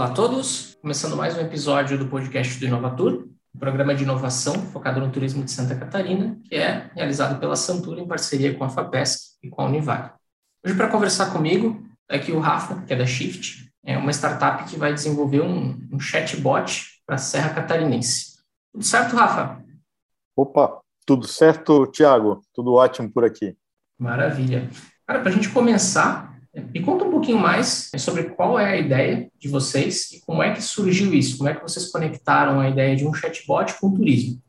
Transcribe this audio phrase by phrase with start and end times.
[0.00, 4.54] Olá a todos, começando mais um episódio do podcast do Inovatur, um programa de inovação
[4.54, 8.70] focado no turismo de Santa Catarina, que é realizado pela Santura em parceria com a
[8.70, 10.12] FAPESC e com a Univag.
[10.64, 14.64] Hoje, para conversar comigo, é aqui o Rafa, que é da Shift, é uma startup
[14.64, 18.38] que vai desenvolver um, um chatbot para a Serra Catarinense.
[18.72, 19.62] Tudo certo, Rafa?
[20.34, 22.40] Opa, tudo certo, Tiago?
[22.54, 23.54] Tudo ótimo por aqui.
[23.98, 24.66] Maravilha.
[25.06, 29.30] Cara, para a gente começar, me conta um pouquinho mais sobre qual é a ideia
[29.38, 32.96] de vocês e como é que surgiu isso, como é que vocês conectaram a ideia
[32.96, 34.40] de um chatbot com o turismo.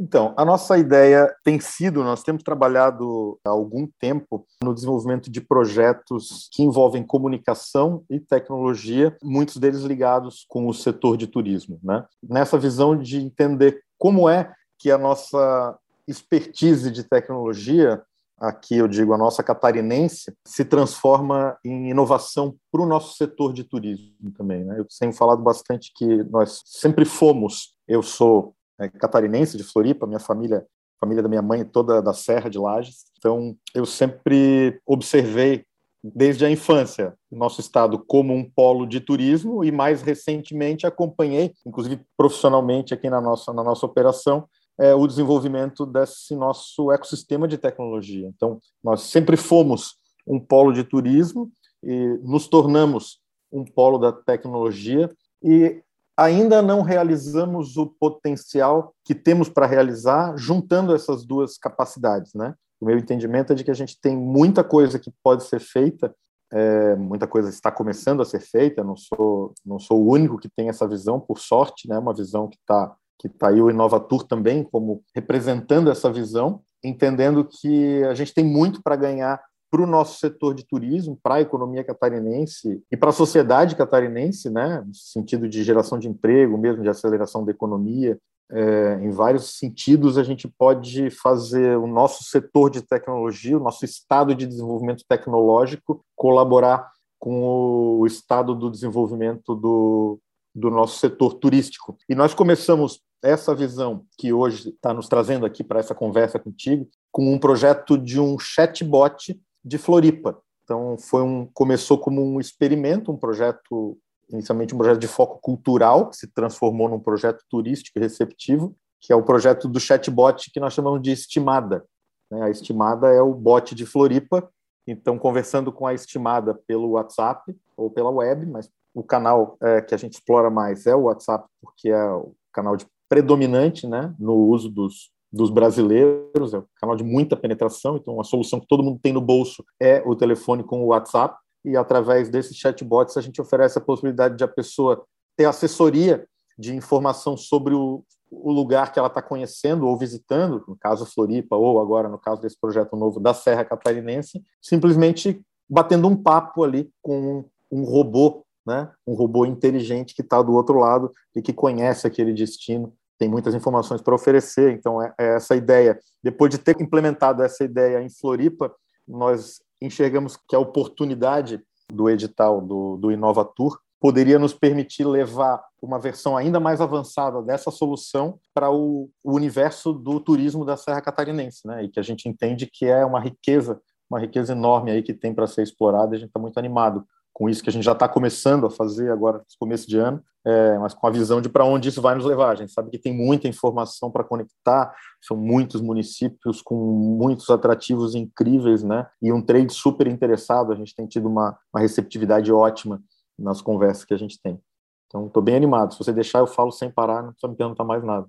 [0.00, 5.40] Então, a nossa ideia tem sido, nós temos trabalhado há algum tempo no desenvolvimento de
[5.40, 11.80] projetos que envolvem comunicação e tecnologia, muitos deles ligados com o setor de turismo.
[11.82, 12.04] Né?
[12.22, 18.00] Nessa visão de entender como é que a nossa expertise de tecnologia
[18.40, 23.64] aqui eu digo a nossa catarinense, se transforma em inovação para o nosso setor de
[23.64, 24.64] turismo também.
[24.64, 24.78] Né?
[24.78, 30.20] Eu tenho falado bastante que nós sempre fomos, eu sou é, catarinense de Floripa, minha
[30.20, 30.66] família,
[31.00, 35.64] família da minha mãe toda da Serra de Lages, então eu sempre observei
[36.02, 42.00] desde a infância nosso estado como um polo de turismo e mais recentemente acompanhei, inclusive
[42.16, 48.28] profissionalmente aqui na nossa na nossa operação, é, o desenvolvimento desse nosso ecossistema de tecnologia.
[48.28, 51.50] Então, nós sempre fomos um polo de turismo
[51.82, 55.10] e nos tornamos um polo da tecnologia
[55.42, 55.82] e
[56.16, 62.54] ainda não realizamos o potencial que temos para realizar juntando essas duas capacidades, né?
[62.80, 66.14] O meu entendimento é de que a gente tem muita coisa que pode ser feita,
[66.52, 68.84] é, muita coisa está começando a ser feita.
[68.84, 71.98] Não sou não sou o único que tem essa visão, por sorte, né?
[71.98, 77.44] Uma visão que está que está aí o Inovatur também como representando essa visão, entendendo
[77.44, 79.40] que a gente tem muito para ganhar
[79.70, 84.48] para o nosso setor de turismo, para a economia catarinense e para a sociedade catarinense,
[84.48, 88.18] né, no sentido de geração de emprego, mesmo de aceleração da economia,
[88.50, 93.84] é, em vários sentidos a gente pode fazer o nosso setor de tecnologia, o nosso
[93.84, 100.18] estado de desenvolvimento tecnológico colaborar com o estado do desenvolvimento do,
[100.54, 101.96] do nosso setor turístico.
[102.08, 106.88] E nós começamos essa visão que hoje está nos trazendo aqui para essa conversa contigo,
[107.10, 110.40] com um projeto de um chatbot de Floripa.
[110.62, 113.98] Então, foi um começou como um experimento, um projeto
[114.30, 119.12] inicialmente um projeto de foco cultural, que se transformou num projeto turístico e receptivo, que
[119.12, 121.84] é o projeto do chatbot que nós chamamos de Estimada.
[122.30, 122.42] Né?
[122.42, 124.48] A Estimada é o bot de Floripa,
[124.86, 129.94] então conversando com a Estimada pelo WhatsApp ou pela web, mas o canal é, que
[129.94, 134.34] a gente explora mais é o WhatsApp, porque é o canal de predominante né, no
[134.34, 138.82] uso dos, dos brasileiros, é um canal de muita penetração, então a solução que todo
[138.82, 143.20] mundo tem no bolso é o telefone com o WhatsApp, e através desses chatbots a
[143.20, 145.04] gente oferece a possibilidade de a pessoa
[145.36, 146.26] ter assessoria
[146.58, 151.54] de informação sobre o, o lugar que ela está conhecendo ou visitando, no caso Floripa,
[151.54, 156.90] ou agora no caso desse projeto novo da Serra Catarinense, simplesmente batendo um papo ali
[157.00, 158.90] com um robô né?
[159.06, 163.54] um robô inteligente que está do outro lado e que conhece aquele destino, tem muitas
[163.54, 164.72] informações para oferecer.
[164.74, 165.98] Então, é, é essa ideia.
[166.22, 168.70] Depois de ter implementado essa ideia em Floripa,
[169.06, 175.98] nós enxergamos que a oportunidade do edital do, do Inovatur poderia nos permitir levar uma
[175.98, 181.66] versão ainda mais avançada dessa solução para o, o, universo do turismo da Serra Catarinense,
[181.66, 181.84] né?
[181.84, 185.34] E que a gente entende que é uma riqueza, uma riqueza enorme aí que tem
[185.34, 186.14] para ser explorada.
[186.14, 187.04] A gente está muito animado
[187.38, 190.20] com isso que a gente já está começando a fazer agora, no começo de ano,
[190.44, 192.50] é, mas com a visão de para onde isso vai nos levar.
[192.50, 198.16] A gente sabe que tem muita informação para conectar, são muitos municípios com muitos atrativos
[198.16, 199.06] incríveis, né?
[199.22, 200.72] E um trade super interessado.
[200.72, 203.00] A gente tem tido uma, uma receptividade ótima
[203.38, 204.60] nas conversas que a gente tem.
[205.06, 205.92] Então, estou bem animado.
[205.92, 208.26] Se você deixar, eu falo sem parar, não precisa me perguntar mais nada.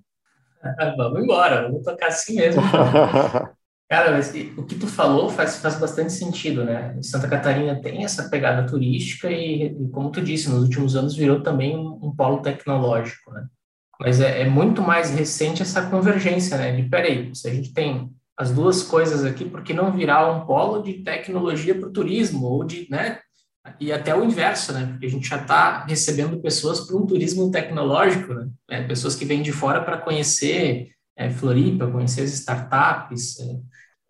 [0.96, 2.62] vamos embora, vamos tocar assim mesmo.
[3.90, 6.96] Cara, mas o que tu falou faz, faz bastante sentido, né?
[7.02, 11.42] Santa Catarina tem essa pegada turística e, e como tu disse, nos últimos anos virou
[11.42, 13.48] também um, um polo tecnológico, né?
[14.00, 16.70] Mas é, é, muito mais recente essa convergência, né?
[16.70, 20.46] De, peraí, se a gente tem as duas coisas aqui, por que não virar um
[20.46, 22.46] polo de tecnologia para o turismo?
[22.46, 23.18] Ou de, né?
[23.80, 24.86] E até o inverso, né?
[24.86, 28.48] Porque a gente já está recebendo pessoas para um turismo tecnológico, né?
[28.70, 30.90] É, pessoas que vêm de fora para conhecer
[31.20, 33.60] é, Floripa, conhecer as startups, é,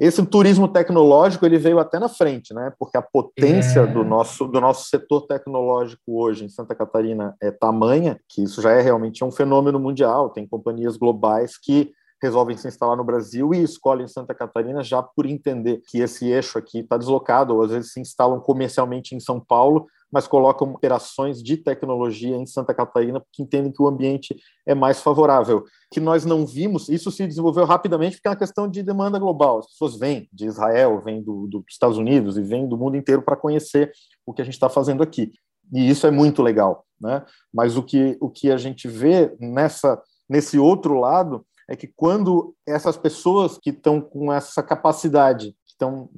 [0.00, 2.72] esse turismo tecnológico ele veio até na frente, né?
[2.78, 3.86] Porque a potência é.
[3.86, 8.72] do nosso do nosso setor tecnológico hoje em Santa Catarina é tamanha que isso já
[8.72, 10.30] é realmente um fenômeno mundial.
[10.30, 11.92] Tem companhias globais que
[12.22, 16.58] resolvem se instalar no Brasil e escolhem Santa Catarina já por entender que esse eixo
[16.58, 21.42] aqui está deslocado, ou às vezes se instalam comercialmente em São Paulo, mas colocam operações
[21.42, 24.36] de tecnologia em Santa Catarina porque entendem que o ambiente
[24.66, 25.64] é mais favorável.
[25.90, 29.60] Que nós não vimos, isso se desenvolveu rapidamente porque é uma questão de demanda global.
[29.60, 33.22] As pessoas vêm de Israel, vêm do, dos Estados Unidos e vêm do mundo inteiro
[33.22, 33.92] para conhecer
[34.26, 35.32] o que a gente está fazendo aqui.
[35.72, 36.84] E isso é muito legal.
[37.00, 37.24] Né?
[37.52, 42.54] Mas o que, o que a gente vê nessa, nesse outro lado é que quando
[42.66, 46.10] essas pessoas que estão com essa capacidade, que estão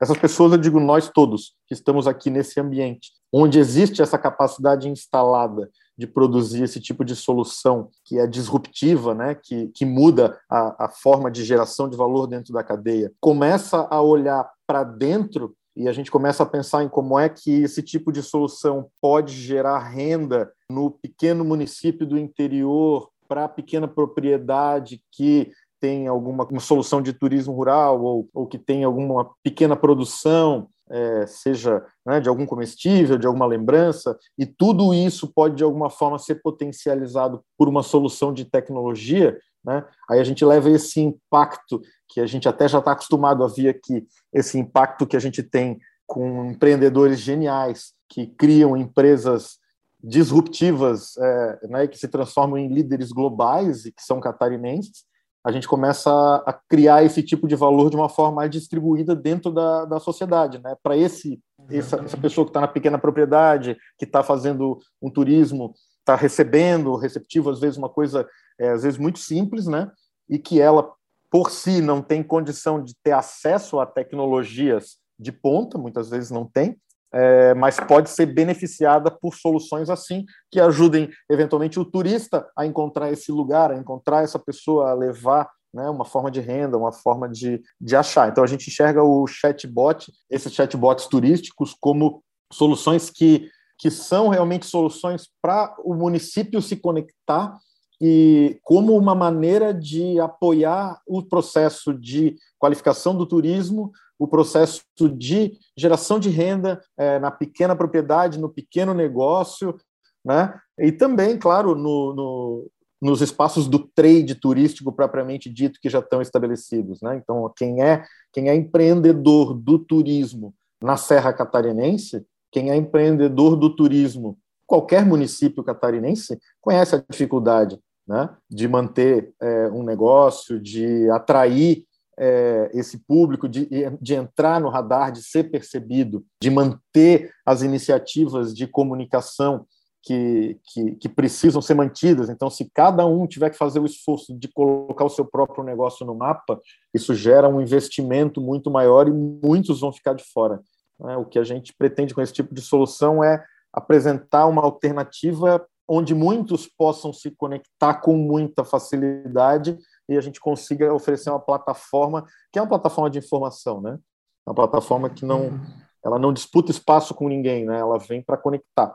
[0.00, 4.88] essas pessoas, eu digo nós todos, que estamos aqui nesse ambiente, onde existe essa capacidade
[4.88, 10.86] instalada de produzir esse tipo de solução que é disruptiva, né, que, que muda a,
[10.86, 15.88] a forma de geração de valor dentro da cadeia, começa a olhar para dentro e
[15.88, 19.78] a gente começa a pensar em como é que esse tipo de solução pode gerar
[19.78, 27.12] renda no pequeno município do interior para a pequena propriedade que tem alguma solução de
[27.12, 33.18] turismo rural ou, ou que tem alguma pequena produção, é, seja né, de algum comestível,
[33.18, 38.32] de alguma lembrança, e tudo isso pode de alguma forma ser potencializado por uma solução
[38.32, 39.84] de tecnologia, né?
[40.08, 43.68] aí a gente leva esse impacto que a gente até já está acostumado a ver
[43.68, 49.58] aqui, esse impacto que a gente tem com empreendedores geniais que criam empresas
[50.02, 55.04] disruptivas, é, né, que se transformam em líderes globais e que são catarinenses,
[55.48, 56.10] a gente começa
[56.44, 60.58] a criar esse tipo de valor de uma forma mais distribuída dentro da, da sociedade,
[60.58, 60.76] né?
[60.82, 61.40] Para esse
[61.70, 66.96] essa, essa, pessoa que está na pequena propriedade, que está fazendo um turismo, está recebendo,
[66.96, 68.28] receptivo às vezes uma coisa
[68.60, 69.90] é, às vezes muito simples, né?
[70.28, 70.92] E que ela
[71.30, 76.44] por si não tem condição de ter acesso a tecnologias de ponta, muitas vezes não
[76.44, 76.78] tem,
[77.12, 83.10] é, mas pode ser beneficiada por soluções assim que ajudem eventualmente o turista a encontrar
[83.10, 87.28] esse lugar, a encontrar essa pessoa, a levar né, uma forma de renda, uma forma
[87.28, 88.28] de, de achar.
[88.28, 92.22] Então a gente enxerga o chatbot, esses chatbots turísticos, como
[92.52, 97.56] soluções que, que são realmente soluções para o município se conectar
[98.00, 104.82] e como uma maneira de apoiar o processo de qualificação do turismo o processo
[105.16, 109.78] de geração de renda é, na pequena propriedade, no pequeno negócio,
[110.24, 110.58] né?
[110.76, 116.20] E também, claro, no, no, nos espaços do trade turístico propriamente dito que já estão
[116.20, 117.16] estabelecidos, né?
[117.16, 120.52] Então, quem é quem é empreendedor do turismo
[120.82, 124.36] na Serra Catarinense, quem é empreendedor do turismo,
[124.66, 128.30] qualquer município catarinense conhece a dificuldade, né?
[128.48, 131.84] De manter é, um negócio, de atrair
[132.18, 133.68] é, esse público, de,
[134.00, 139.66] de entrar no radar, de ser percebido, de manter as iniciativas de comunicação
[140.02, 142.30] que, que, que, precisam ser mantidas.
[142.30, 146.06] Então, se cada um tiver que fazer o esforço de colocar o seu próprio negócio
[146.06, 146.58] no mapa,
[146.94, 150.60] isso gera um investimento muito maior e muitos vão ficar de fora.
[150.98, 151.16] Né?
[151.16, 156.14] O que a gente pretende com esse tipo de solução é apresentar uma alternativa onde
[156.14, 162.58] muitos possam se conectar com muita facilidade e a gente consiga oferecer uma plataforma que
[162.58, 163.98] é uma plataforma de informação, né?
[164.46, 165.60] Uma plataforma que não
[166.04, 167.78] ela não disputa espaço com ninguém, né?
[167.78, 168.94] Ela vem para conectar.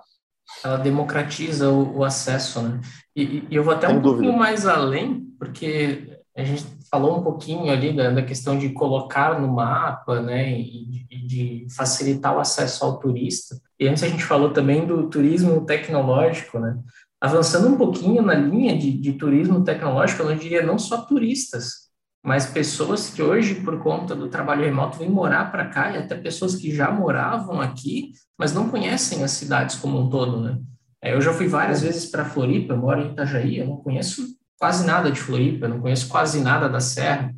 [0.63, 2.82] Ela democratiza o, o acesso, né?
[3.15, 4.24] E, e, eu vou até Sem um dúvida.
[4.24, 9.42] pouquinho mais além, porque a gente falou um pouquinho ali da, da questão de colocar
[9.42, 10.52] no mapa, né?
[10.60, 13.60] E, de facilitar o acesso ao turista.
[13.80, 16.78] E antes a gente falou também do turismo tecnológico, né?
[17.20, 21.90] avançando um pouquinho na linha de, de turismo tecnológico, eu diria não só turistas,
[22.22, 26.16] mas pessoas que hoje, por conta do trabalho remoto, vêm morar para cá, e até
[26.16, 30.60] pessoas que já moravam aqui, mas não conhecem as cidades como um todo, né?
[31.02, 34.22] É, eu já fui várias vezes para Floripa, eu moro em Itajaí, eu não conheço
[34.63, 37.36] quase nada de Floripa, não conheço quase nada da Serra,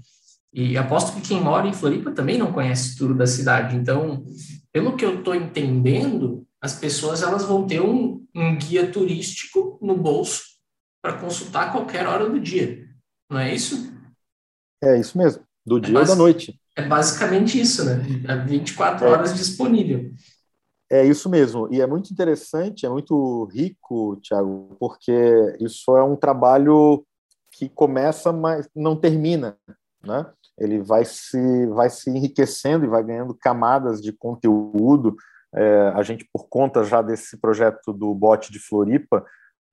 [0.53, 3.75] e aposto que quem mora em Floripa também não conhece tudo da cidade.
[3.75, 4.24] Então,
[4.72, 9.98] pelo que eu estou entendendo, as pessoas elas vão ter um, um guia turístico no
[9.98, 10.44] bolso
[11.01, 12.86] para consultar a qualquer hora do dia.
[13.27, 13.91] Não é isso?
[14.84, 16.62] É isso mesmo, do é dia ou da noite.
[16.75, 18.03] É basicamente isso, né?
[18.27, 19.10] É 24 é.
[19.10, 20.13] horas disponível.
[20.91, 25.12] É isso mesmo, e é muito interessante, é muito rico, Tiago, porque
[25.60, 27.03] isso é um trabalho
[27.58, 29.58] que começa, mas não termina,
[30.04, 30.26] né?
[30.58, 35.16] Ele vai se, vai se enriquecendo e vai ganhando camadas de conteúdo,
[35.54, 39.26] é, a gente, por conta já desse projeto do bot de Floripa,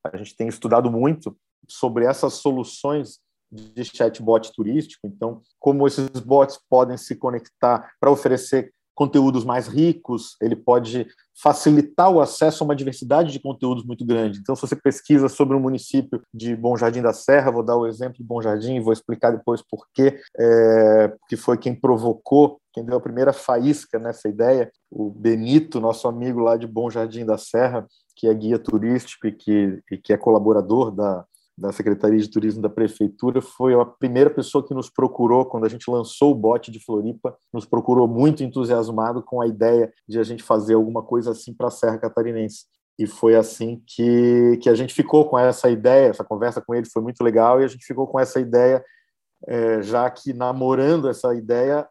[0.04, 1.36] a gente tem estudado muito
[1.68, 3.18] sobre essas soluções
[3.50, 5.06] de chatbot turístico.
[5.06, 11.06] Então, como esses bots podem se conectar para oferecer conteúdos mais ricos, ele pode
[11.40, 14.38] facilitar o acesso a uma diversidade de conteúdos muito grande.
[14.38, 17.86] Então, se você pesquisa sobre um município de Bom Jardim da Serra, vou dar o
[17.86, 22.84] exemplo de Bom Jardim vou explicar depois por quê, é, que foi quem provocou, quem
[22.84, 27.38] deu a primeira faísca nessa ideia, o Benito, nosso amigo lá de Bom Jardim da
[27.38, 31.24] Serra, que é guia turístico e que, e que é colaborador da,
[31.56, 35.68] da Secretaria de Turismo da Prefeitura, foi a primeira pessoa que nos procurou quando a
[35.68, 40.22] gente lançou o bote de Floripa, nos procurou muito entusiasmado com a ideia de a
[40.22, 42.64] gente fazer alguma coisa assim para a Serra Catarinense.
[42.98, 46.86] E foi assim que, que a gente ficou com essa ideia, essa conversa com ele
[46.90, 48.84] foi muito legal, e a gente ficou com essa ideia,
[49.46, 51.86] é, já que namorando essa ideia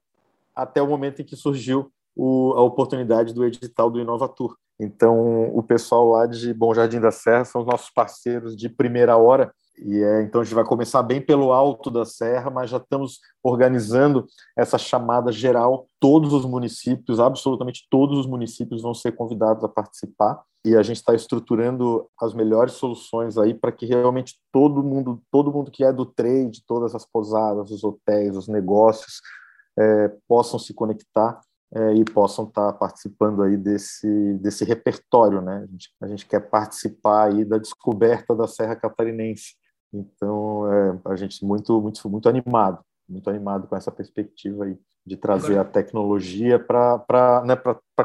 [0.56, 4.56] até o momento em que surgiu o, a oportunidade do edital do Inovatur.
[4.80, 9.16] Então, o pessoal lá de Bom Jardim da Serra são os nossos parceiros de primeira
[9.18, 9.51] hora.
[9.78, 13.20] E é, então a gente vai começar bem pelo alto da serra, mas já estamos
[13.44, 15.88] organizando essa chamada geral.
[16.00, 20.44] Todos os municípios, absolutamente todos os municípios, vão ser convidados a participar.
[20.63, 25.51] E a gente está estruturando as melhores soluções aí para que realmente todo mundo, todo
[25.51, 29.22] mundo que é do trade, todas as pousadas, os hotéis, os negócios,
[29.80, 31.40] é, possam se conectar
[31.74, 35.63] é, e possam estar participando aí desse, desse repertório, né?
[35.63, 39.56] A gente, a gente, quer participar aí da descoberta da Serra Catarinense.
[39.94, 45.18] Então, é, a gente muito, muito, muito animado, muito animado com essa perspectiva aí de
[45.18, 47.56] trazer a tecnologia para né,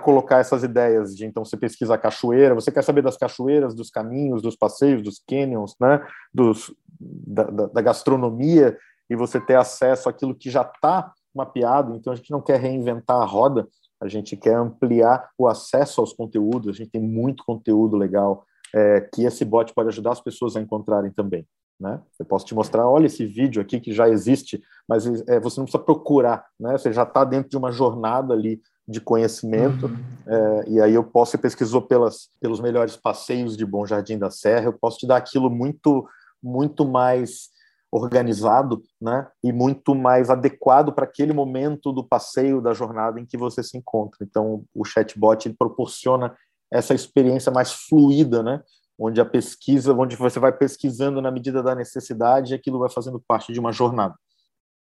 [0.01, 3.91] colocar essas ideias de então você pesquisa a cachoeira, você quer saber das cachoeiras, dos
[3.91, 8.79] caminhos, dos passeios, dos canyons, né, dos, da, da, da gastronomia,
[9.11, 13.21] e você ter acesso àquilo que já está mapeado, então a gente não quer reinventar
[13.21, 13.69] a roda,
[14.01, 19.01] a gente quer ampliar o acesso aos conteúdos, a gente tem muito conteúdo legal é,
[19.01, 21.47] que esse bot pode ajudar as pessoas a encontrarem também.
[21.79, 22.01] Né?
[22.19, 25.67] Eu posso te mostrar, olha esse vídeo aqui que já existe, mas é, você não
[25.67, 26.73] precisa procurar, né?
[26.73, 29.97] Você já está dentro de uma jornada ali de conhecimento, uhum.
[30.27, 34.31] é, e aí eu posso, você pesquisou pelas, pelos melhores passeios de Bom Jardim da
[34.31, 36.09] Serra, eu posso te dar aquilo muito,
[36.43, 37.51] muito mais
[37.91, 43.37] organizado, né, e muito mais adequado para aquele momento do passeio, da jornada em que
[43.37, 44.19] você se encontra.
[44.23, 46.37] Então, o chatbot ele proporciona
[46.71, 48.61] essa experiência mais fluida, né,
[48.99, 53.23] onde a pesquisa, onde você vai pesquisando na medida da necessidade, e aquilo vai fazendo
[53.27, 54.15] parte de uma jornada.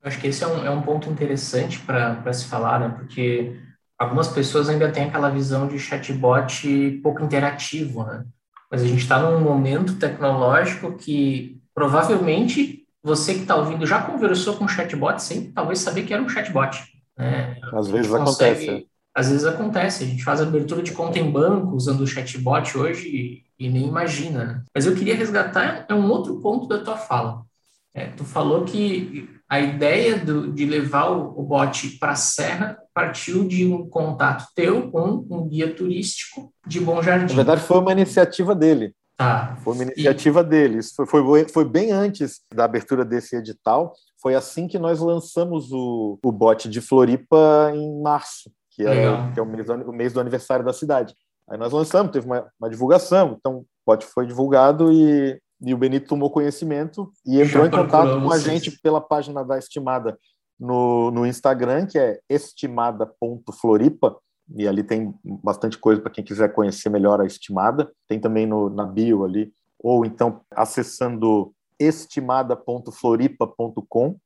[0.01, 3.59] Eu acho que esse é um, é um ponto interessante para se falar, né, porque
[3.99, 8.25] algumas pessoas ainda têm aquela visão de chatbot pouco interativo, né,
[8.71, 14.57] mas a gente está num momento tecnológico que provavelmente você que está ouvindo já conversou
[14.57, 16.83] com um chatbot sem talvez saber que era um chatbot.
[17.17, 17.57] Né?
[17.73, 18.87] Às vezes consegue, acontece.
[19.15, 20.05] Às vezes acontece.
[20.05, 23.87] A gente faz abertura de conta em banco usando o chatbot hoje e, e nem
[23.87, 24.45] imagina.
[24.45, 24.63] Né?
[24.75, 27.43] Mas eu queria resgatar é um outro ponto da tua fala.
[27.93, 32.77] É, tu falou que a ideia do, de levar o, o bot para a serra
[32.93, 37.35] partiu de um contato teu com um guia turístico de Bom Jardim.
[37.35, 38.95] Na verdade, foi uma iniciativa dele.
[39.17, 39.57] Tá.
[39.63, 40.45] Foi uma iniciativa e...
[40.45, 40.93] deles.
[40.95, 43.95] Foi, foi, foi, bem antes da abertura desse edital.
[44.21, 49.39] Foi assim que nós lançamos o, o bot de Floripa em março, que é, que
[49.39, 51.15] é o, mês do, o mês do aniversário da cidade.
[51.49, 55.79] Aí nós lançamos, teve uma, uma divulgação, então o bot foi divulgado e, e o
[55.79, 60.19] Benito tomou conhecimento e entrou Já em contato com a gente pela página da Estimada
[60.59, 64.17] no, no Instagram, que é estimada.floripa
[64.57, 67.91] e ali tem bastante coisa para quem quiser conhecer melhor a estimada.
[68.07, 74.17] Tem também no, na bio ali, ou então acessando estimada.floripa.com.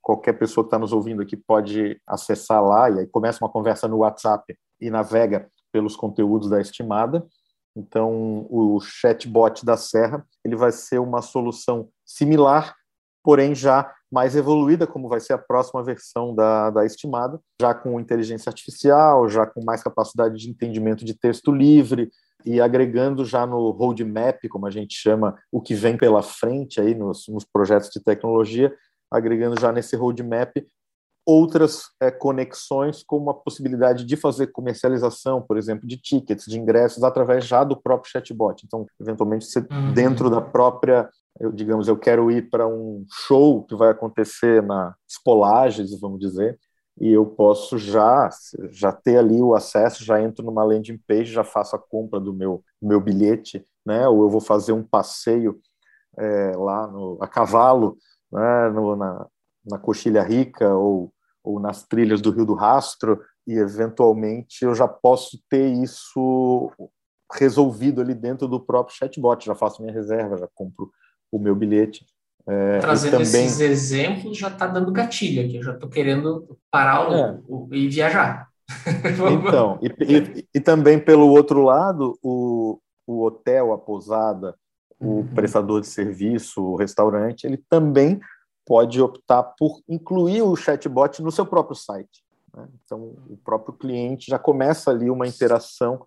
[0.00, 3.88] Qualquer pessoa que está nos ouvindo aqui pode acessar lá e aí começa uma conversa
[3.88, 7.26] no WhatsApp e navega pelos conteúdos da estimada.
[7.76, 12.74] Então, o chatbot da Serra ele vai ser uma solução similar,
[13.26, 17.98] porém já mais evoluída, como vai ser a próxima versão da, da estimada, já com
[17.98, 22.08] inteligência artificial, já com mais capacidade de entendimento de texto livre
[22.44, 26.94] e agregando já no roadmap, como a gente chama, o que vem pela frente aí
[26.94, 28.72] nos, nos projetos de tecnologia,
[29.10, 30.56] agregando já nesse roadmap
[31.26, 37.02] outras é, conexões, como a possibilidade de fazer comercialização, por exemplo, de tickets, de ingressos,
[37.02, 38.64] através já do próprio chatbot.
[38.64, 39.92] Então, eventualmente, você, uhum.
[39.92, 44.94] dentro da própria eu, digamos, eu quero ir para um show que vai acontecer na
[45.08, 46.58] Espolages, vamos dizer,
[47.00, 48.30] e eu posso já
[48.70, 52.32] já ter ali o acesso, já entro numa landing page, já faço a compra do
[52.32, 54.08] meu meu bilhete, né?
[54.08, 55.60] Ou eu vou fazer um passeio
[56.18, 57.96] é, lá no, a cavalo,
[58.32, 58.70] né?
[58.70, 59.26] No, na,
[59.66, 61.12] na Coxilha Rica ou,
[61.44, 66.72] ou nas trilhas do Rio do Rastro e eventualmente eu já posso ter isso
[67.32, 70.90] resolvido ali dentro do próprio chatbot, já faço minha reserva, já compro
[71.30, 72.04] o meu bilhete.
[72.48, 73.24] É, Trazendo também...
[73.26, 77.40] esses exemplos já está dando gatilho aqui, eu já estou querendo parar o, é.
[77.48, 78.48] o, e viajar.
[79.46, 84.54] então, e, e, e, também pelo outro lado, o, o hotel, a pousada,
[84.98, 85.26] o uhum.
[85.34, 88.20] prestador de serviço, o restaurante, ele também
[88.64, 92.24] pode optar por incluir o chatbot no seu próprio site.
[92.54, 92.66] Né?
[92.84, 96.04] Então, o próprio cliente já começa ali uma interação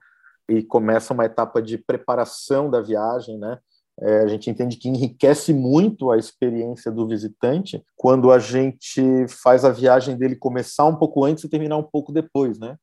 [0.50, 3.60] e começa uma etapa de preparação da viagem, né?
[4.02, 9.66] É, a gente entende que enriquece muito a experiência do visitante quando a gente faz
[9.66, 12.78] a viagem dele começar um pouco antes e terminar um pouco depois, né?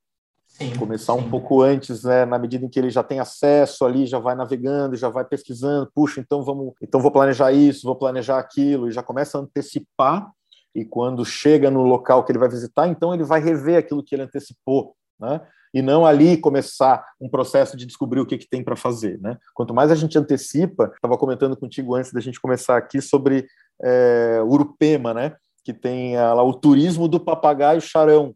[0.46, 1.20] Sim, começar sim.
[1.20, 4.34] um pouco antes, né, na medida em que ele já tem acesso ali, já vai
[4.34, 8.92] navegando, já vai pesquisando, puxa, então vamos, então vou planejar isso, vou planejar aquilo, e
[8.92, 10.30] já começa a antecipar.
[10.74, 14.14] E quando chega no local que ele vai visitar, então ele vai rever aquilo que
[14.14, 15.40] ele antecipou, né?
[15.76, 19.36] E não ali começar um processo de descobrir o que, que tem para fazer, né?
[19.52, 23.46] Quanto mais a gente antecipa, estava comentando contigo antes da gente começar aqui sobre
[23.82, 25.36] é, Urupema, né?
[25.62, 28.34] Que tem lá o turismo do papagaio charão,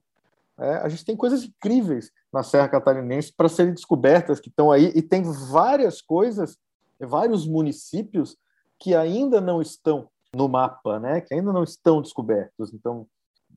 [0.60, 4.92] é, a gente tem coisas incríveis na Serra Catarinense para serem descobertas que estão aí,
[4.94, 6.58] e tem várias coisas,
[7.00, 8.36] vários municípios
[8.78, 11.22] que ainda não estão no mapa, né?
[11.22, 12.74] que ainda não estão descobertos.
[12.74, 13.06] Então,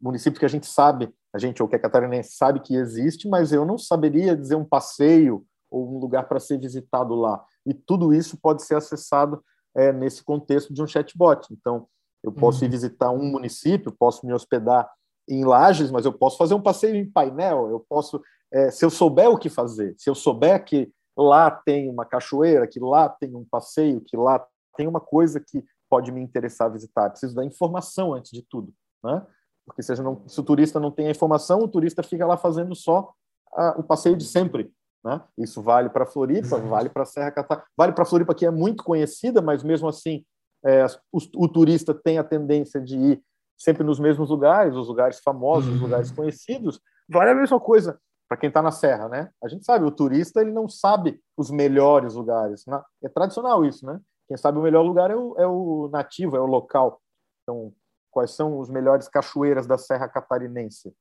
[0.03, 3.53] municípios que a gente sabe, a gente, ou que é catarinense, sabe que existe, mas
[3.53, 7.43] eu não saberia dizer um passeio ou um lugar para ser visitado lá.
[7.65, 9.41] E tudo isso pode ser acessado
[9.74, 11.48] é, nesse contexto de um chatbot.
[11.51, 11.88] Então,
[12.22, 12.65] eu posso uhum.
[12.65, 14.89] ir visitar um município, posso me hospedar
[15.27, 18.89] em Lages, mas eu posso fazer um passeio em painel, eu posso, é, se eu
[18.89, 23.33] souber o que fazer, se eu souber que lá tem uma cachoeira, que lá tem
[23.36, 24.45] um passeio, que lá
[24.75, 29.25] tem uma coisa que pode me interessar visitar, preciso da informação antes de tudo, né?
[29.65, 32.75] Porque se, não, se o turista não tem a informação, o turista fica lá fazendo
[32.75, 33.13] só
[33.53, 34.72] a, o passeio de sempre,
[35.03, 35.22] né?
[35.38, 39.41] Isso vale para Floripa, vale para Serra Catarina, vale para Floripa que é muito conhecida,
[39.41, 40.25] mas mesmo assim
[40.65, 43.24] é, o, o turista tem a tendência de ir
[43.58, 45.84] sempre nos mesmos lugares, os lugares famosos, os uhum.
[45.84, 46.79] lugares conhecidos,
[47.10, 49.29] vale a mesma coisa para quem está na serra, né?
[49.43, 52.65] A gente sabe, o turista ele não sabe os melhores lugares.
[53.03, 54.00] É tradicional isso, né?
[54.27, 57.00] Quem sabe o melhor lugar é o, é o nativo, é o local.
[57.44, 57.74] Então,
[58.14, 60.94] quais são os melhores cachoeiras da Serra Catarinense?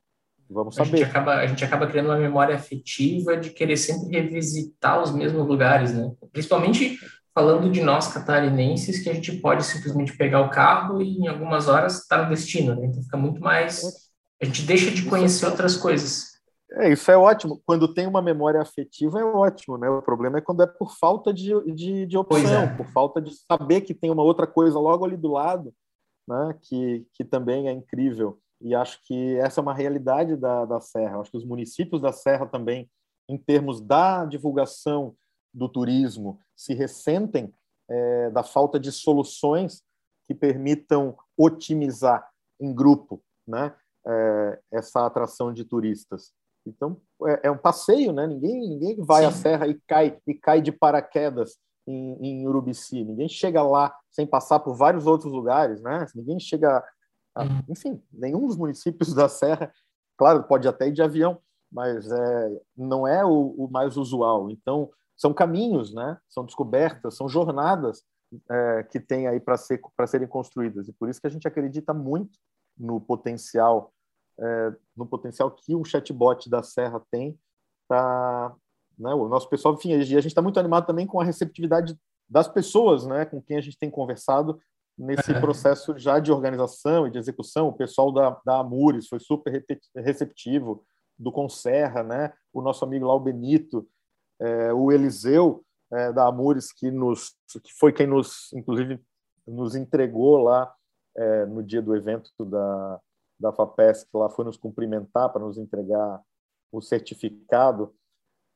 [0.51, 0.88] Vamos saber.
[0.88, 5.12] A gente, acaba, a gente acaba criando uma memória afetiva de querer sempre revisitar os
[5.12, 6.11] mesmos lugares, né?
[6.33, 6.98] Principalmente
[7.35, 11.68] falando de nós catarinenses, que a gente pode simplesmente pegar o carro e em algumas
[11.68, 12.87] horas estar tá no destino, né?
[12.87, 14.11] Então fica muito mais.
[14.40, 16.33] A gente deixa de conhecer outras coisas.
[16.72, 17.61] É, isso é ótimo.
[17.66, 19.88] Quando tem uma memória afetiva, é ótimo, né?
[19.88, 22.75] O problema é quando é por falta de, de, de opção, é.
[22.75, 25.72] por falta de saber que tem uma outra coisa logo ali do lado,
[26.26, 26.58] né?
[26.62, 28.38] Que, que também é incrível.
[28.61, 31.20] E acho que essa é uma realidade da, da Serra.
[31.20, 32.88] Acho que os municípios da Serra também,
[33.28, 35.16] em termos da divulgação
[35.52, 37.52] do turismo se ressentem
[37.90, 39.82] é, da falta de soluções
[40.24, 42.30] que permitam otimizar
[42.61, 43.74] em grupo né,
[44.06, 46.32] é, essa atração de turistas.
[46.64, 48.26] Então, é, é, um passeio, né?
[48.26, 49.28] Ninguém, ninguém vai Sim.
[49.28, 53.04] à serra e cai, e cai de paraquedas em, em Urubici.
[53.04, 56.06] Ninguém chega lá sem passar por vários outros lugares, né?
[56.14, 56.84] Ninguém chega...
[57.34, 57.62] A, uhum.
[57.68, 59.72] enfim, nenhum dos municípios da serra,
[60.16, 61.38] claro, pode até ir de avião,
[61.70, 64.50] mas é, não é o, o mais usual.
[64.50, 66.18] Então, são caminhos, né?
[66.28, 68.04] São descobertas, são jornadas
[68.50, 70.88] é, que tem aí para ser, para serem construídas.
[70.88, 72.38] E por isso que a gente acredita muito
[72.76, 73.92] no potencial,
[74.38, 77.38] é, no potencial que um chatbot da Serra tem
[77.88, 78.54] para
[79.02, 82.48] né, o nosso pessoal, enfim, a gente está muito animado também com a receptividade das
[82.48, 84.58] pessoas, né, com quem a gente tem conversado
[84.96, 87.68] nesse processo já de organização e de execução.
[87.68, 89.64] O pessoal da, da Amures foi super
[89.96, 90.84] receptivo,
[91.18, 93.86] do Conserra, né, o nosso amigo lá, o Benito,
[94.40, 99.00] é, o Eliseu é, da Amores, que, nos, que foi quem nos, inclusive,
[99.46, 100.72] nos entregou lá
[101.16, 103.00] é, no dia do evento da,
[103.38, 106.20] da FAPESC, lá foi nos cumprimentar para nos entregar
[106.72, 107.94] o certificado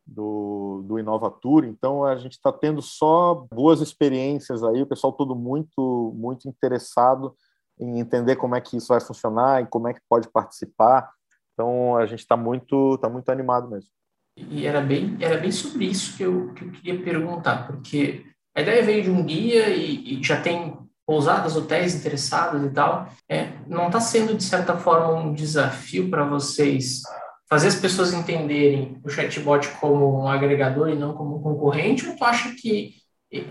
[0.07, 1.64] do, do Inovatur.
[1.64, 7.35] Então, a gente está tendo só boas experiências aí, o pessoal todo muito, muito interessado
[7.79, 11.11] em entender como é que isso vai funcionar e como é que pode participar.
[11.53, 13.90] Então, a gente está muito, tá muito animado mesmo.
[14.37, 18.61] E era bem, era bem sobre isso que eu, que eu queria perguntar, porque a
[18.61, 23.09] ideia veio de um guia e, e já tem pousadas, hotéis interessados e tal.
[23.29, 27.03] É, não está sendo, de certa forma, um desafio para vocês
[27.48, 32.16] fazer as pessoas entenderem o chatbot como um agregador e não como um concorrente, ou
[32.16, 32.94] tu acha que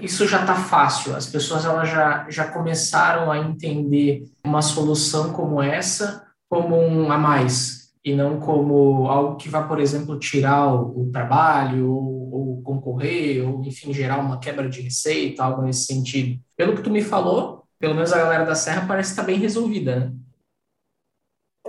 [0.01, 1.15] isso já está fácil?
[1.15, 7.17] As pessoas elas já, já começaram a entender uma solução como essa como um a
[7.17, 12.62] mais, e não como algo que vai, por exemplo, tirar o, o trabalho ou, ou,
[12.62, 16.39] concorrer, ou, enfim, gerar uma quebra de receita, algo nesse sentido.
[16.55, 19.99] Pelo que tu me falou, pelo menos a galera da Serra parece estar bem resolvida,
[19.99, 20.13] né?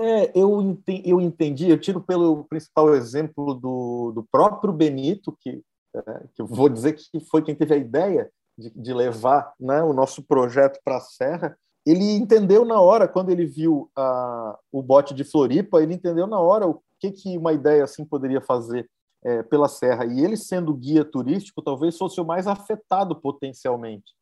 [0.06, 5.60] É, eu entendi, eu entendi, eu tiro pelo principal exemplo do, do próprio Benito, que,
[5.96, 6.00] é,
[6.32, 9.92] que eu vou dizer que foi quem teve a ideia de, de levar né, o
[9.92, 11.58] nosso projeto para a Serra.
[11.84, 16.38] Ele entendeu na hora, quando ele viu a, o bote de Floripa, ele entendeu na
[16.38, 18.88] hora o que, que uma ideia assim poderia fazer
[19.24, 20.04] é, pela Serra.
[20.04, 24.14] E ele, sendo guia turístico, talvez fosse o mais afetado potencialmente.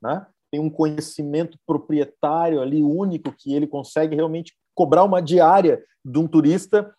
[0.00, 0.26] Né?
[0.50, 6.26] Tem um conhecimento proprietário ali único que ele consegue realmente cobrar uma diária de um
[6.26, 6.90] turista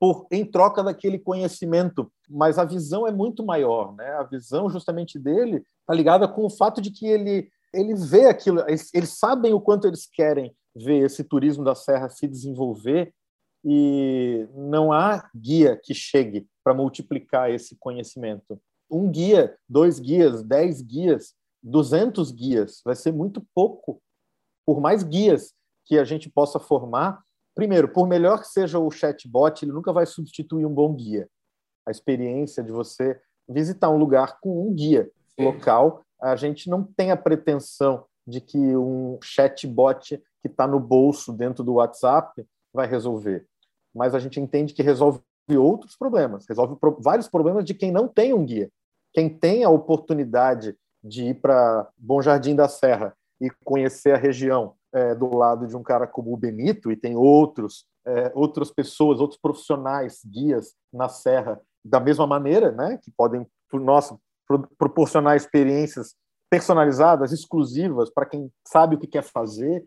[0.00, 4.08] por em troca daquele conhecimento, mas a visão é muito maior, né?
[4.12, 8.60] A visão justamente dele está ligada com o fato de que ele ele vê aquilo,
[8.66, 13.12] eles, eles sabem o quanto eles querem ver esse turismo da serra se desenvolver
[13.62, 18.58] e não há guia que chegue para multiplicar esse conhecimento.
[18.90, 24.00] Um guia, dois guias, dez guias, duzentos guias, vai ser muito pouco.
[24.64, 25.52] Por mais guias
[25.84, 27.25] que a gente possa formar,
[27.56, 31.26] primeiro, por melhor que seja o chatbot, ele nunca vai substituir um bom guia.
[31.88, 35.46] A experiência de você visitar um lugar com um guia Sim.
[35.46, 41.32] local, a gente não tem a pretensão de que um chatbot que está no bolso
[41.32, 43.46] dentro do WhatsApp vai resolver.
[43.94, 45.20] Mas a gente entende que resolve
[45.56, 48.70] outros problemas, resolve vários problemas de quem não tem um guia.
[49.14, 54.74] Quem tem a oportunidade de ir para Bom Jardim da Serra e conhecer a região
[54.96, 59.20] é, do lado de um cara como o Benito, e tem outros, é, outras pessoas,
[59.20, 64.18] outros profissionais, guias na Serra, da mesma maneira, né, que podem, por nosso,
[64.78, 66.14] proporcionar experiências
[66.48, 69.84] personalizadas, exclusivas, para quem sabe o que quer fazer.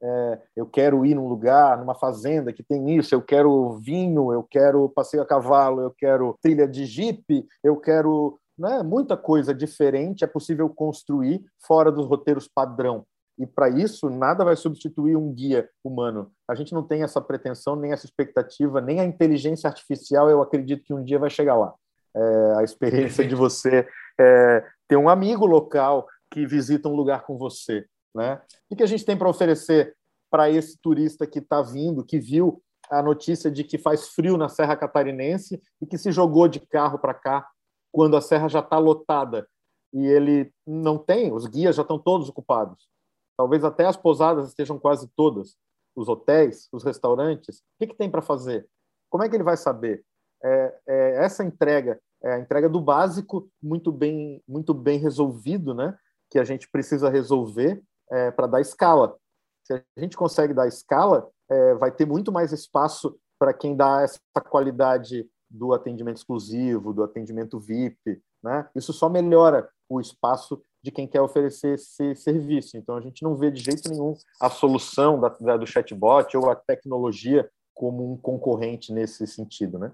[0.00, 4.42] É, eu quero ir num lugar, numa fazenda que tem isso, eu quero vinho, eu
[4.44, 10.22] quero passeio a cavalo, eu quero trilha de jipe, eu quero né, muita coisa diferente
[10.22, 13.04] é possível construir fora dos roteiros padrão.
[13.38, 16.30] E para isso, nada vai substituir um guia humano.
[16.48, 20.30] A gente não tem essa pretensão, nem essa expectativa, nem a inteligência artificial.
[20.30, 21.74] Eu acredito que um dia vai chegar lá.
[22.16, 23.88] É, a experiência de você
[24.20, 27.84] é, ter um amigo local que visita um lugar com você.
[28.14, 28.40] Né?
[28.70, 29.96] O que a gente tem para oferecer
[30.30, 34.48] para esse turista que está vindo, que viu a notícia de que faz frio na
[34.48, 37.48] Serra Catarinense e que se jogou de carro para cá
[37.90, 39.46] quando a serra já está lotada
[39.94, 42.88] e ele não tem, os guias já estão todos ocupados.
[43.36, 45.56] Talvez até as pousadas estejam quase todas,
[45.96, 47.58] os hotéis, os restaurantes.
[47.58, 48.68] O que, que tem para fazer?
[49.10, 50.04] Como é que ele vai saber?
[50.42, 55.96] É, é, essa entrega é a entrega do básico muito bem, muito bem resolvido, né?
[56.30, 59.16] Que a gente precisa resolver é, para dar escala.
[59.62, 64.02] Se a gente consegue dar escala, é, vai ter muito mais espaço para quem dá
[64.02, 64.18] essa
[64.48, 68.68] qualidade do atendimento exclusivo, do atendimento VIP, né?
[68.74, 72.76] Isso só melhora o espaço de quem quer oferecer esse serviço.
[72.76, 76.50] Então, a gente não vê de jeito nenhum a solução da, da, do chatbot ou
[76.50, 79.92] a tecnologia como um concorrente nesse sentido, né?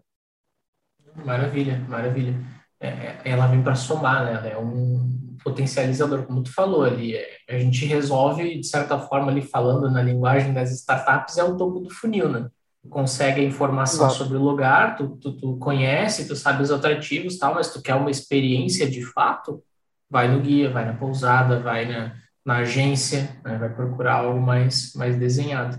[1.25, 2.35] Maravilha, maravilha.
[2.81, 4.33] É, é ela vem para somar, né?
[4.33, 7.15] Ela é um potencializador, como tu falou ali.
[7.15, 11.57] É, a gente resolve, de certa forma, ali falando na linguagem das startups, é o
[11.57, 12.51] topo do funil, né?
[12.89, 14.25] Consegue a informação Exato.
[14.25, 17.95] sobre o lugar, tu, tu, tu conhece, tu sabe os atrativos tal, mas tu quer
[17.95, 19.63] uma experiência de fato,
[20.11, 24.93] vai no guia, vai na pousada, vai na, na agência, né, vai procurar algo mais,
[24.95, 25.79] mais desenhado.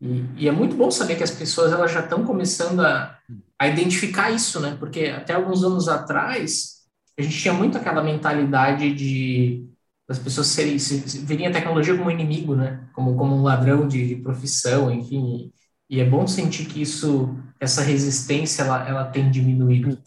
[0.00, 3.18] E, e, é muito bom saber que as pessoas elas já estão começando a,
[3.58, 4.76] a identificar isso, né?
[4.78, 6.80] Porque até alguns anos atrás
[7.18, 9.66] a gente tinha muito aquela mentalidade de
[10.08, 12.88] as pessoas serem, se, verem a tecnologia como inimigo, né?
[12.92, 15.52] Como, como um ladrão de, de profissão, enfim.
[15.88, 19.98] E, e é bom sentir que isso, essa resistência, ela, ela tem diminuído.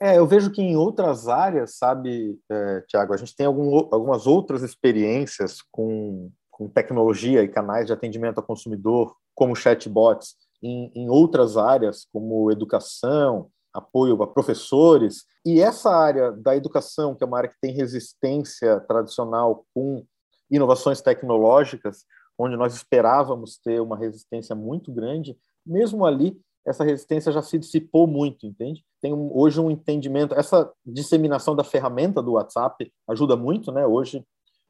[0.00, 4.26] É, eu vejo que em outras áreas, sabe, é, Tiago, a gente tem algum, algumas
[4.26, 11.10] outras experiências com, com tecnologia e canais de atendimento ao consumidor, como chatbots, em, em
[11.10, 15.24] outras áreas, como educação, apoio a professores.
[15.44, 20.04] E essa área da educação, que é uma área que tem resistência tradicional com
[20.50, 22.04] inovações tecnológicas,
[22.38, 28.06] onde nós esperávamos ter uma resistência muito grande, mesmo ali essa resistência já se dissipou
[28.06, 28.84] muito, entende?
[29.00, 33.86] Tem um, hoje um entendimento, essa disseminação da ferramenta do WhatsApp ajuda muito, né?
[33.86, 34.22] Hoje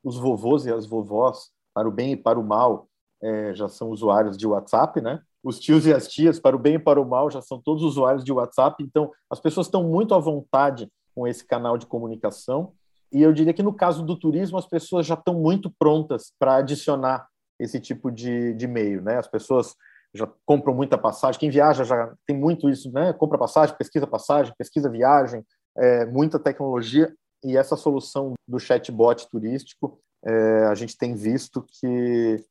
[0.04, 2.88] os vovôs e as vovós, para o bem e para o mal,
[3.20, 5.20] é, já são usuários de WhatsApp, né?
[5.42, 7.82] Os tios e as tias, para o bem e para o mal, já são todos
[7.82, 8.82] usuários de WhatsApp.
[8.82, 12.72] Então, as pessoas estão muito à vontade com esse canal de comunicação.
[13.12, 16.56] E eu diria que no caso do turismo, as pessoas já estão muito prontas para
[16.56, 17.26] adicionar
[17.58, 19.16] esse tipo de, de meio, né?
[19.16, 19.74] As pessoas
[20.14, 21.38] já compram muita passagem.
[21.38, 23.12] Quem viaja já tem muito isso, né?
[23.12, 25.44] Compra passagem, pesquisa passagem, pesquisa viagem,
[25.77, 27.14] é, muita tecnologia.
[27.44, 32.44] E essa solução do chatbot turístico, é, a gente tem visto que,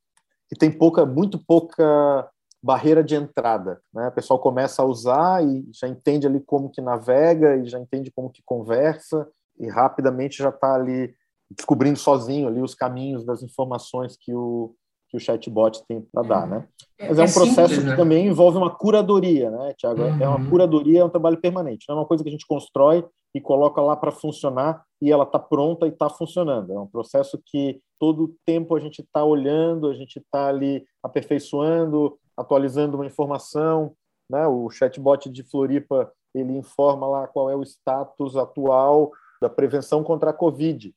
[0.48, 2.30] que tem pouca, muito pouca
[2.62, 3.80] barreira de entrada.
[3.92, 4.08] Né?
[4.08, 8.10] O pessoal começa a usar e já entende ali como que navega e já entende
[8.10, 11.14] como que conversa e rapidamente já está ali
[11.50, 14.74] descobrindo sozinho ali os caminhos das informações que o
[15.08, 16.68] que o chatbot tem para dar, né?
[16.98, 17.90] É, Mas é, é um processo simples, né?
[17.90, 20.02] que também envolve uma curadoria, né, Tiago?
[20.02, 20.22] Uhum.
[20.22, 20.50] É uma uhum.
[20.50, 21.86] curadoria, é um trabalho permanente.
[21.88, 25.24] Não é uma coisa que a gente constrói e coloca lá para funcionar e ela
[25.24, 26.72] está pronta e está funcionando.
[26.72, 30.84] É um processo que todo o tempo a gente está olhando, a gente está ali
[31.02, 33.94] aperfeiçoando, atualizando uma informação.
[34.30, 34.46] Né?
[34.46, 40.30] O chatbot de Floripa ele informa lá qual é o status atual da prevenção contra
[40.30, 40.94] a Covid,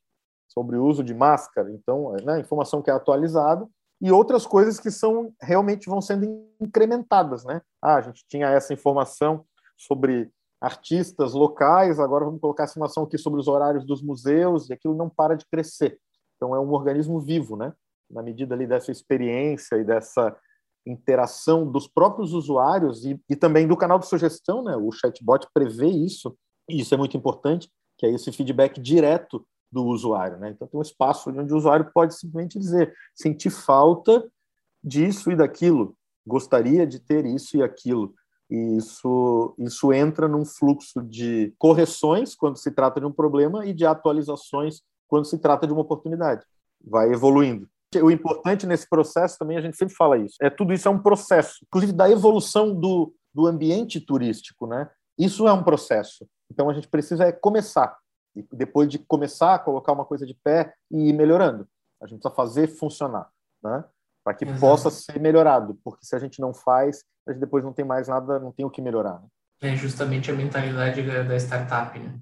[0.47, 1.71] sobre o uso de máscara.
[1.71, 3.67] Então, né, informação que é atualizada
[4.01, 6.25] e outras coisas que são realmente vão sendo
[6.59, 7.61] incrementadas, né?
[7.81, 9.45] Ah, a gente tinha essa informação
[9.77, 14.73] sobre artistas locais, agora vamos colocar essa informação aqui sobre os horários dos museus, e
[14.73, 15.99] aquilo não para de crescer.
[16.35, 17.73] Então é um organismo vivo, né?
[18.09, 20.35] Na medida ali dessa experiência e dessa
[20.85, 24.75] interação dos próprios usuários e, e também do canal de sugestão, né?
[24.75, 26.35] O chatbot prevê isso,
[26.67, 30.37] e isso é muito importante, que é esse feedback direto do usuário.
[30.37, 30.51] Né?
[30.51, 34.27] Então, tem um espaço onde o usuário pode simplesmente dizer: sentir falta
[34.83, 38.13] disso e daquilo, gostaria de ter isso e aquilo.
[38.49, 43.73] E isso, isso entra num fluxo de correções quando se trata de um problema e
[43.73, 46.45] de atualizações quando se trata de uma oportunidade.
[46.83, 47.69] Vai evoluindo.
[48.01, 51.01] O importante nesse processo também, a gente sempre fala isso, é tudo isso é um
[51.01, 54.89] processo, inclusive da evolução do, do ambiente turístico, né?
[55.17, 56.25] Isso é um processo.
[56.49, 57.97] Então a gente precisa é começar
[58.35, 61.67] e depois de começar a colocar uma coisa de pé e ir melhorando.
[62.01, 63.29] A gente precisa fazer funcionar,
[63.63, 63.83] né?
[64.23, 64.59] Para que Exato.
[64.59, 68.07] possa ser melhorado, porque se a gente não faz, a gente depois não tem mais
[68.07, 69.19] nada, não tem o que melhorar.
[69.21, 69.27] Né?
[69.73, 72.19] É justamente a mentalidade da startup, né?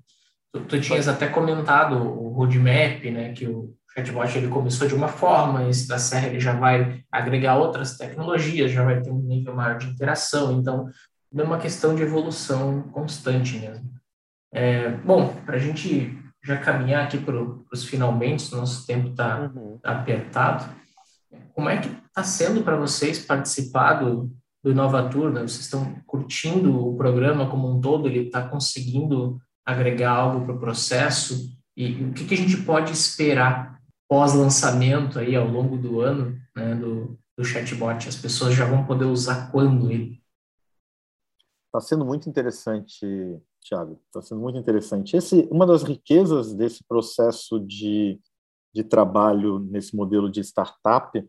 [0.52, 3.34] Tu, tu tinhas até comentado o roadmap, né?
[3.34, 7.58] Que o chatbot ele começou de uma forma, esse da Serra ele já vai agregar
[7.58, 10.89] outras tecnologias, já vai ter um nível maior de interação, então
[11.36, 13.98] é uma questão de evolução constante mesmo.
[14.53, 17.35] É, bom, para a gente já caminhar aqui para
[17.71, 19.77] os finalmente, nosso tempo está uhum.
[19.81, 20.73] tá apertado.
[21.53, 24.31] Como é que está sendo para vocês participar do,
[24.63, 25.31] do Inovatur?
[25.31, 25.41] Né?
[25.41, 28.07] Vocês estão curtindo o programa como um todo?
[28.07, 31.49] Ele está conseguindo agregar algo para o processo?
[31.75, 36.35] E, e, o que, que a gente pode esperar pós-lançamento aí ao longo do ano
[36.55, 38.07] né, do, do chatbot?
[38.07, 40.18] As pessoas já vão poder usar quando ele?
[41.69, 43.05] Está sendo muito interessante
[43.62, 44.01] Tiago.
[44.08, 45.15] Está sendo muito interessante.
[45.15, 48.19] Esse, uma das riquezas desse processo de,
[48.73, 51.23] de trabalho nesse modelo de startup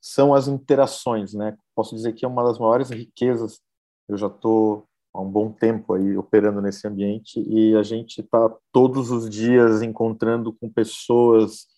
[0.00, 1.56] são as interações, né?
[1.74, 3.60] Posso dizer que é uma das maiores riquezas.
[4.08, 8.52] Eu já estou há um bom tempo aí operando nesse ambiente e a gente está
[8.72, 11.68] todos os dias encontrando com pessoas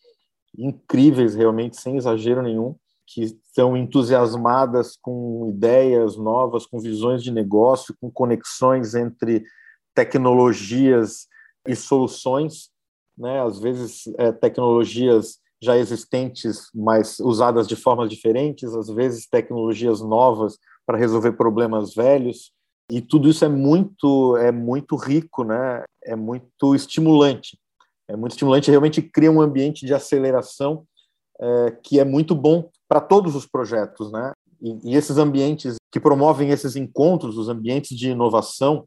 [0.57, 2.75] incríveis, realmente, sem exagero nenhum,
[3.07, 9.45] que estão entusiasmadas com ideias novas, com visões de negócio, com conexões entre
[9.95, 11.27] tecnologias
[11.67, 12.71] e soluções,
[13.17, 13.41] né?
[13.41, 20.59] às vezes é, tecnologias já existentes, mas usadas de formas diferentes, às vezes tecnologias novas
[20.85, 22.53] para resolver problemas velhos,
[22.91, 25.83] e tudo isso é muito é muito rico, né?
[26.05, 27.59] É muito estimulante.
[28.09, 30.87] É muito estimulante, realmente cria um ambiente de aceleração
[31.41, 34.33] é, que é muito bom para todos os projetos, né?
[34.61, 38.87] E, e esses ambientes que promovem esses encontros, os ambientes de inovação,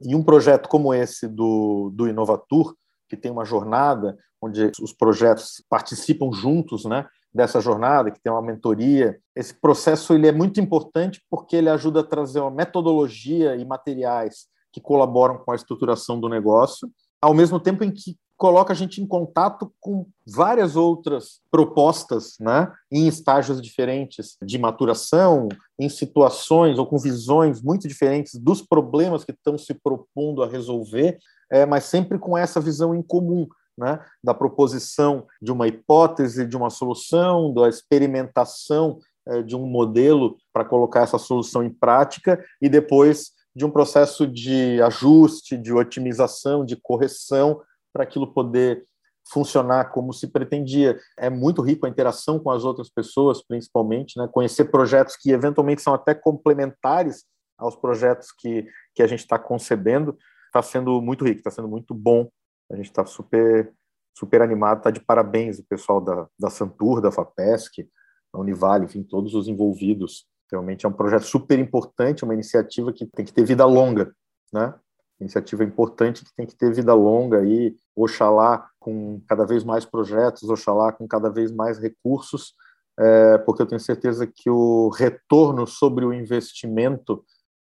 [0.00, 2.74] e um projeto como esse do, do Inovatur,
[3.08, 8.42] que tem uma jornada onde os projetos participam juntos, né, dessa jornada, que tem uma
[8.42, 9.18] mentoria.
[9.34, 14.46] Esse processo ele é muito importante porque ele ajuda a trazer uma metodologia e materiais
[14.72, 19.00] que colaboram com a estruturação do negócio, ao mesmo tempo em que coloca a gente
[19.00, 26.86] em contato com várias outras propostas, né, em estágios diferentes de maturação, em situações ou
[26.86, 31.18] com visões muito diferentes dos problemas que estão se propondo a resolver,
[31.50, 36.56] é, mas sempre com essa visão em comum, né, da proposição de uma hipótese, de
[36.56, 42.68] uma solução, da experimentação é, de um modelo para colocar essa solução em prática e
[42.68, 47.60] depois de um processo de ajuste, de otimização, de correção
[47.96, 48.84] para aquilo poder
[49.32, 51.00] funcionar como se pretendia.
[51.18, 54.28] É muito rico a interação com as outras pessoas, principalmente, né?
[54.30, 57.24] conhecer projetos que eventualmente são até complementares
[57.56, 61.94] aos projetos que, que a gente está concebendo, está sendo muito rico, está sendo muito
[61.94, 62.28] bom.
[62.70, 63.72] A gente está super
[64.18, 67.86] super animado, está de parabéns o pessoal da, da Santur, da FAPESC,
[68.32, 70.26] da Univale, enfim, todos os envolvidos.
[70.50, 74.14] Realmente é um projeto super importante, uma iniciativa que tem que ter vida longa,
[74.52, 74.74] né?
[75.20, 80.48] Iniciativa importante que tem que ter vida longa aí, oxalá com cada vez mais projetos,
[80.48, 82.54] oxalá com cada vez mais recursos,
[82.98, 87.24] é, porque eu tenho certeza que o retorno sobre o investimento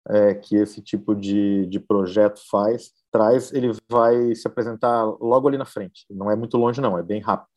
[0.08, 5.58] é, que esse tipo de, de projeto faz, traz, ele vai se apresentar logo ali
[5.58, 6.06] na frente.
[6.10, 7.50] Não é muito longe, não, é bem rápido.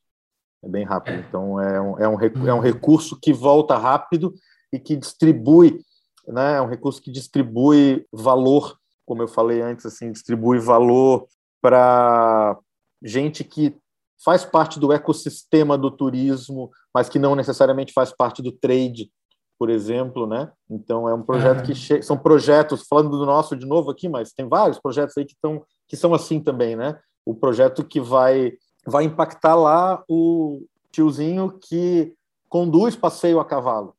[0.63, 1.15] É bem rápido.
[1.15, 1.21] É.
[1.21, 4.35] Então, é um, é, um, é um recurso que volta rápido
[4.73, 5.81] e que distribui,
[6.27, 11.27] né, é um recurso que distribui valor, como eu falei antes, assim, distribui valor
[11.61, 12.59] para
[13.03, 13.77] gente que
[14.25, 19.11] faz parte do ecossistema do turismo, mas que não necessariamente faz parte do trade,
[19.59, 20.51] por exemplo, né?
[20.71, 21.75] Então é um projeto uhum.
[21.75, 25.35] que são projetos falando do nosso de novo aqui, mas tem vários projetos aí que
[25.35, 26.99] estão que são assim também, né?
[27.25, 28.53] O projeto que vai
[28.87, 32.15] vai impactar lá o tiozinho que
[32.49, 33.95] conduz passeio a cavalo.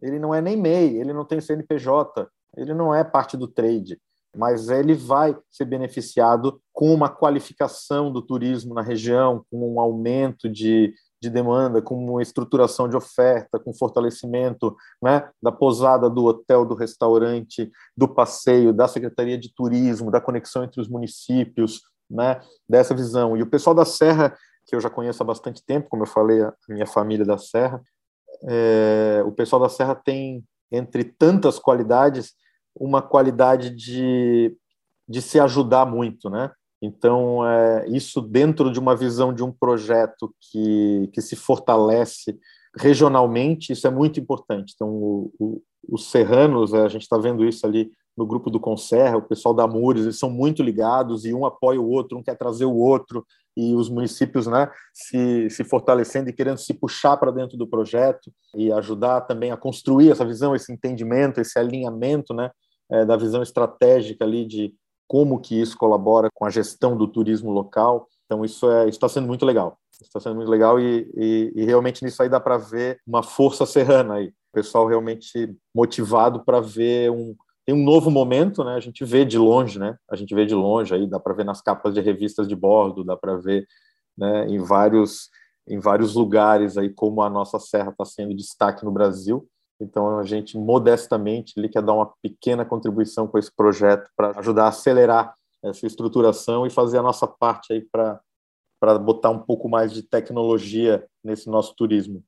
[0.00, 4.00] Ele não é nem MEI, ele não tem CNPJ, ele não é parte do trade,
[4.34, 10.48] mas ele vai ser beneficiado com uma qualificação do turismo na região, com um aumento
[10.48, 10.92] de,
[11.22, 16.74] de demanda, com uma estruturação de oferta, com fortalecimento né, da posada, do hotel, do
[16.74, 23.36] restaurante, do passeio, da Secretaria de Turismo, da conexão entre os municípios, né, dessa visão.
[23.36, 26.42] E o pessoal da Serra, que eu já conheço há bastante tempo, como eu falei,
[26.42, 27.80] a minha família da Serra,
[28.46, 32.34] é, o pessoal da Serra tem, entre tantas qualidades,
[32.76, 34.56] uma qualidade de,
[35.08, 36.50] de se ajudar muito, né?
[36.82, 42.38] Então, é, isso dentro de uma visão de um projeto que, que se fortalece
[42.76, 44.72] regionalmente, isso é muito importante.
[44.74, 49.16] Então, o, o, os serranos, a gente está vendo isso ali no grupo do Conserra,
[49.16, 52.36] o pessoal da Mures, eles são muito ligados e um apoia o outro, um quer
[52.36, 57.30] trazer o outro, e os municípios né, se, se fortalecendo e querendo se puxar para
[57.30, 62.50] dentro do projeto e ajudar também a construir essa visão, esse entendimento, esse alinhamento né,
[62.90, 64.74] é, da visão estratégica ali de
[65.06, 68.08] como que isso colabora com a gestão do turismo local.
[68.26, 69.78] Então, isso é, está sendo muito legal.
[70.00, 73.64] Está sendo muito legal e, e, e realmente nisso aí dá para ver uma força
[73.66, 74.28] serrana aí.
[74.28, 77.34] O pessoal realmente motivado para ver um,
[77.66, 78.74] tem um novo momento, né?
[78.74, 79.96] A gente vê de longe, né?
[80.08, 83.04] A gente vê de longe aí, dá para ver nas capas de revistas de bordo,
[83.04, 83.66] dá para ver,
[84.16, 85.28] né, em vários
[85.66, 89.48] em vários lugares aí como a nossa serra está sendo destaque no Brasil.
[89.80, 94.68] Então, a gente modestamente quer dar uma pequena contribuição com esse projeto para ajudar a
[94.68, 98.20] acelerar essa estruturação e fazer a nossa parte aí para
[98.84, 102.22] para botar um pouco mais de tecnologia nesse nosso turismo.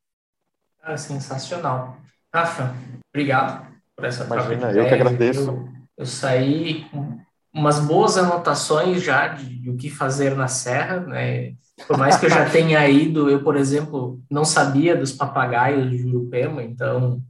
[0.83, 1.99] Ah, sensacional.
[2.33, 2.75] Rafa,
[3.13, 5.51] obrigado por essa Imagina, eu que agradeço.
[5.51, 7.19] Eu, eu, saí com
[7.53, 11.55] umas boas anotações já de, de o que fazer na Serra, né?
[11.87, 15.99] Por mais que eu já tenha ido, eu, por exemplo, não sabia dos papagaios de
[15.99, 17.21] Jurupema, então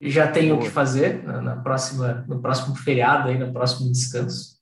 [0.00, 4.54] já tenho o que fazer na, na, próxima, no próximo feriado, aí, no próximo descanso.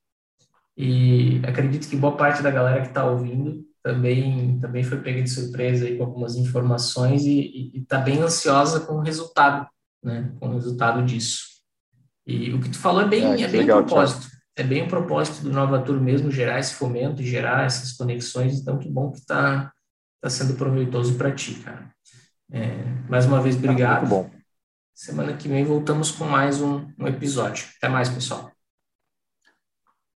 [0.76, 5.28] E acredito que boa parte da galera que está ouvindo também também foi pega de
[5.28, 9.66] surpresa aí com algumas informações e está bem ansiosa com o resultado,
[10.02, 10.32] né?
[10.38, 11.52] Com o resultado disso.
[12.26, 14.28] E o que tu falou é bem, é, é bem legal, o propósito.
[14.54, 18.60] É bem o propósito do Nova Tour mesmo, gerar esse fomento, gerar essas conexões.
[18.60, 19.72] Então, que bom que está
[20.20, 21.90] tá sendo proveitoso para ti, cara.
[22.50, 24.06] É, mais uma vez, obrigado.
[24.06, 24.41] muito bom.
[24.94, 27.66] Semana que vem voltamos com mais um, um episódio.
[27.78, 28.51] Até mais, pessoal.